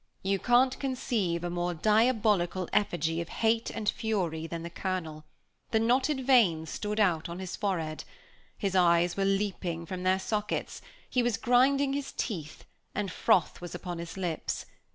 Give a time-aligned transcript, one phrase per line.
[0.23, 5.25] You can't conceive a more diabolical effigy of hate and fury than the Colonel;
[5.69, 8.03] the knotted veins stood out on his forehead,
[8.57, 13.75] his eyes were leaping from their sockets, he was grinding his teeth, and froth was
[13.75, 14.65] on his lips.